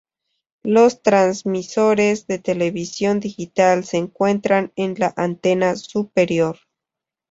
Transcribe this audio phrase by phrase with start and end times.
[0.63, 6.57] Los transmisores de televisión digital se encuentran en la antena superior.